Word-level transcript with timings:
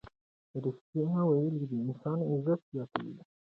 ریښتیا 0.63 1.17
ویل 1.25 1.55
د 1.69 1.73
انسان 1.85 2.19
عزت 2.31 2.59
زیاتوي. 2.71 3.13